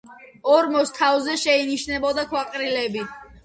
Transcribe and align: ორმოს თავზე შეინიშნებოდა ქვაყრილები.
ორმოს 0.53 0.93
თავზე 0.95 1.37
შეინიშნებოდა 1.43 2.27
ქვაყრილები. 2.35 3.09